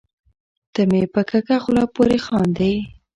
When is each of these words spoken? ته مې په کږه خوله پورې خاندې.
ته 0.73 0.81
مې 0.89 1.01
په 1.13 1.21
کږه 1.29 1.57
خوله 1.63 1.83
پورې 1.95 2.17
خاندې. 2.25 2.73